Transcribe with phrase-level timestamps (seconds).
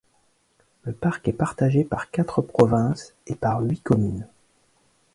[0.81, 4.25] Le parc est partagé par quatre provinces et par huit communes.